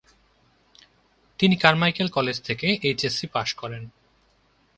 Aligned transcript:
তিনি 1.39 1.55
Carmichael 1.55 2.07
college 2.09 2.37
থেকে 2.41 2.67
HSC 2.83 3.27
pass 3.27 3.49
করেন। 3.53 3.83